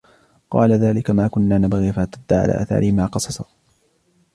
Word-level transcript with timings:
قَالَ 0.49 0.71
ذَلِكَ 0.73 1.09
مَا 1.11 1.27
كُنَّا 1.27 1.57
نَبْغِ 1.57 1.91
فَارْتَدَّا 1.91 2.41
عَلَى 2.41 2.53
آثَارِهِمَا 2.61 3.05
قَصَصًا 3.05 3.45